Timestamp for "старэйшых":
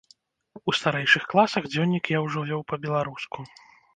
0.79-1.27